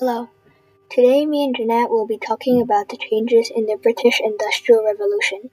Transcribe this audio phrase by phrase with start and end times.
[0.00, 0.28] Hello.
[0.90, 5.50] Today, me and Jeanette will be talking about the changes in the British Industrial Revolution,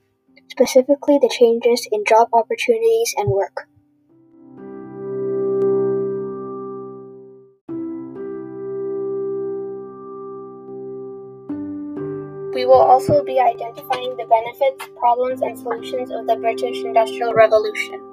[0.49, 3.67] specifically the changes in job opportunities and work.
[12.55, 18.11] We will also be identifying the benefits, problems, and solutions of the British Industrial Revolution.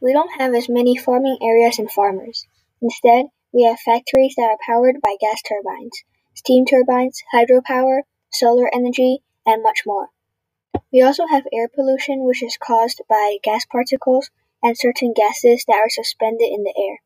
[0.00, 2.46] We don't have as many farming areas and farmers.
[2.82, 6.02] Instead, we have factories that are powered by gas turbines,
[6.34, 10.08] steam turbines, hydropower, solar energy, and much more.
[10.92, 14.30] We also have air pollution, which is caused by gas particles
[14.62, 16.98] and certain gases that are suspended in the air.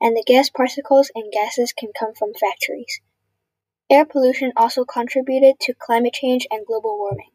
[0.00, 3.00] And the gas particles and gases can come from factories.
[3.90, 7.30] Air pollution also contributed to climate change and global warming.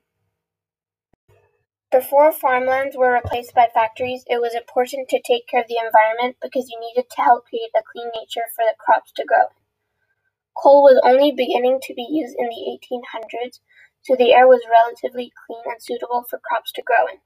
[1.94, 6.38] Before farmlands were replaced by factories, it was important to take care of the environment
[6.42, 9.54] because you needed to help create a clean nature for the crops to grow.
[10.58, 13.60] Coal was only beginning to be used in the 1800s,
[14.02, 17.20] so the air was relatively clean and suitable for crops to grow in.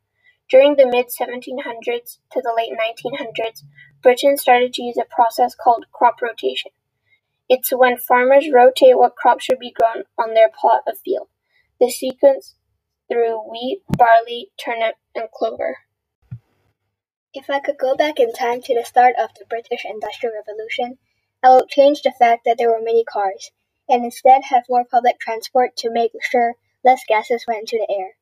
[0.49, 3.63] During the mid 1700s to the late 1900s,
[4.03, 6.71] Britain started to use a process called crop rotation.
[7.47, 11.29] It's when farmers rotate what crops should be grown on their plot of field.
[11.79, 12.55] The sequence
[13.09, 15.77] through wheat, barley, turnip, and clover.
[17.33, 20.97] If I could go back in time to the start of the British Industrial Revolution,
[21.43, 23.51] I would change the fact that there were many cars,
[23.87, 28.17] and instead have more public transport to make sure less gases went into the air.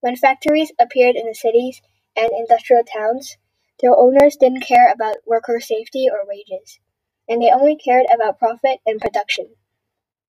[0.00, 1.80] When factories appeared in the cities
[2.16, 3.36] and industrial towns,
[3.80, 6.80] their owners didn't care about worker safety or wages,
[7.28, 9.54] and they only cared about profit and production.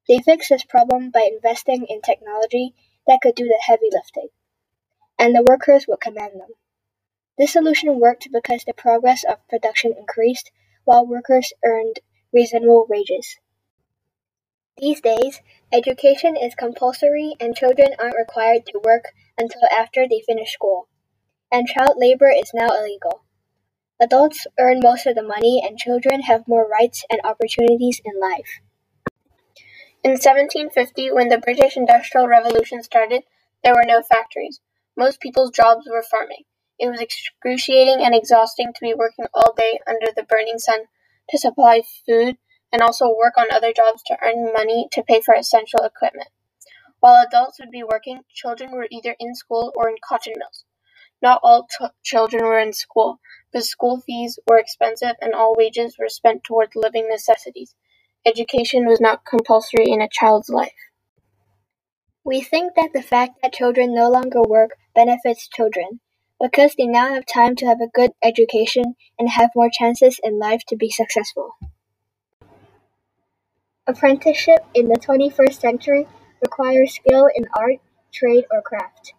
[0.07, 2.75] They fixed this problem by investing in technology
[3.11, 4.29] that could do the heavy lifting,
[5.19, 6.51] and the workers would command them.
[7.37, 10.49] This solution worked because the progress of production increased
[10.85, 11.99] while workers earned
[12.31, 13.37] reasonable wages.
[14.77, 15.41] These days,
[15.73, 20.87] education is compulsory and children aren't required to work until after they finish school,
[21.51, 23.25] and child labor is now illegal.
[23.99, 28.61] Adults earn most of the money and children have more rights and opportunities in life.
[30.03, 33.23] In 1750, when the British Industrial Revolution started,
[33.63, 34.59] there were no factories.
[34.97, 36.45] Most people's jobs were farming.
[36.79, 40.85] It was excruciating and exhausting to be working all day under the burning sun
[41.29, 42.37] to supply food
[42.71, 46.29] and also work on other jobs to earn money to pay for essential equipment.
[46.99, 50.65] While adults would be working, children were either in school or in cotton mills.
[51.21, 53.19] Not all ch- children were in school,
[53.53, 57.75] but school fees were expensive and all wages were spent towards living necessities.
[58.25, 60.75] Education was not compulsory in a child's life.
[62.23, 66.01] We think that the fact that children no longer work benefits children
[66.39, 70.37] because they now have time to have a good education and have more chances in
[70.37, 71.55] life to be successful.
[73.87, 76.07] Apprenticeship in the 21st century
[76.41, 77.79] requires skill in art,
[78.13, 79.13] trade, or craft.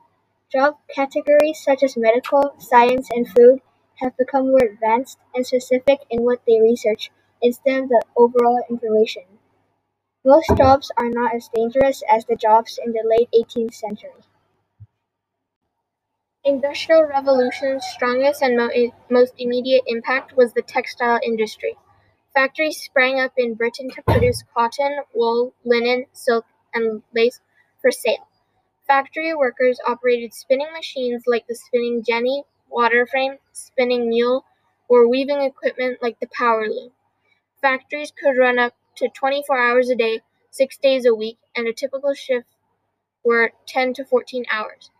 [0.52, 3.62] Job categories such as medical, science, and food
[3.96, 7.10] have become more advanced and specific in what they research
[7.42, 9.24] instead of the overall information.
[10.24, 14.24] Most jobs are not as dangerous as the jobs in the late 18th century.
[16.44, 18.70] Industrial Revolution's strongest and mo-
[19.10, 21.76] most immediate impact was the textile industry.
[22.32, 27.40] Factories sprang up in Britain to produce cotton, wool, linen, silk, and lace
[27.80, 28.28] for sale.
[28.86, 34.44] Factory workers operated spinning machines like the spinning jenny, water frame, spinning mule,
[34.88, 36.92] or weaving equipment like the power loom.
[37.62, 41.72] Factories could run up to 24 hours a day, six days a week, and a
[41.72, 42.50] typical shift
[43.24, 44.90] were 10 to 14 hours.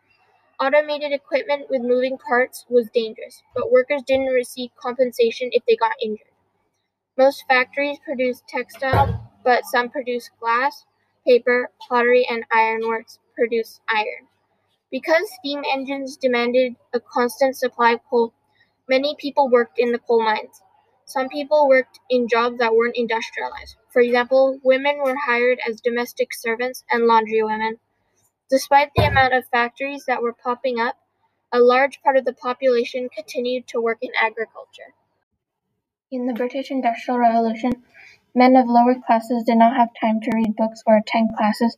[0.61, 5.93] Automated equipment with moving parts was dangerous, but workers didn't receive compensation if they got
[6.03, 6.29] injured.
[7.17, 10.85] Most factories produced textile, but some produced glass,
[11.27, 14.29] paper, pottery, and ironworks produced iron.
[14.91, 18.35] Because steam engines demanded a constant supply of coal,
[18.89, 20.63] many people worked in the coal mines.
[21.07, 23.77] Some people worked in jobs that weren't industrialized.
[23.93, 27.79] For example, women were hired as domestic servants and laundry women.
[28.51, 30.97] Despite the amount of factories that were popping up,
[31.53, 34.95] a large part of the population continued to work in agriculture.
[36.11, 37.85] In the British Industrial Revolution,
[38.35, 41.77] men of lower classes did not have time to read books or attend classes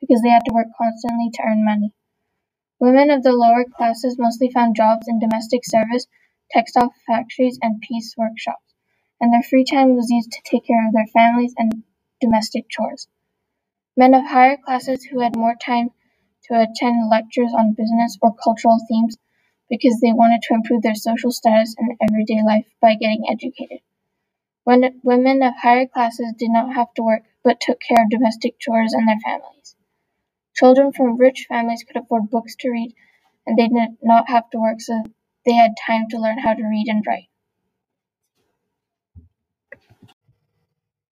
[0.00, 1.92] because they had to work constantly to earn money.
[2.80, 6.06] Women of the lower classes mostly found jobs in domestic service
[6.52, 8.74] textile factories, and piece workshops,
[9.20, 11.82] and their free time was used to take care of their families and
[12.20, 13.08] domestic chores.
[13.96, 15.90] Men of higher classes who had more time
[16.44, 19.16] to attend lectures on business or cultural themes
[19.68, 23.80] because they wanted to improve their social status and everyday life by getting educated.
[24.64, 28.58] When women of higher classes did not have to work but took care of domestic
[28.58, 29.74] chores and their families.
[30.54, 32.94] Children from rich families could afford books to read
[33.46, 35.02] and they did not have to work so
[35.44, 37.28] they had time to learn how to read and write.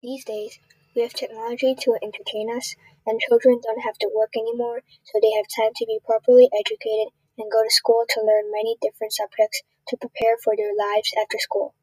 [0.01, 0.59] These days,
[0.95, 2.75] we have technology to entertain us,
[3.05, 7.13] and children don't have to work anymore, so they have time to be properly educated
[7.37, 11.37] and go to school to learn many different subjects to prepare for their lives after
[11.37, 11.75] school.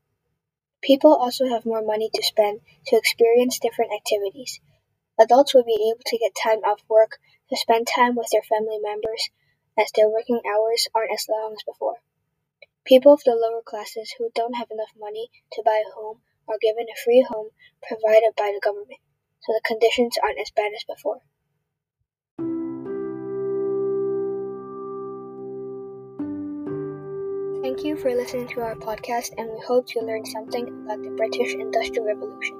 [0.82, 4.60] People also have more money to spend to experience different activities.
[5.18, 7.18] Adults will be able to get time off work
[7.50, 9.30] to spend time with their family members
[9.78, 11.98] as their working hours aren't as long as before.
[12.88, 16.56] People of the lower classes who don't have enough money to buy a home are
[16.58, 17.50] given a free home
[17.86, 18.98] provided by the government,
[19.40, 21.20] so the conditions aren't as bad as before.
[27.60, 31.10] Thank you for listening to our podcast, and we hope you learned something about the
[31.10, 32.57] British Industrial Revolution.